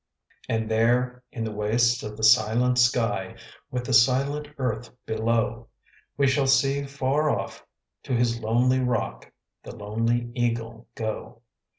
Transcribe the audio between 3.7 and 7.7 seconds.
the silent earth below, We shall see far off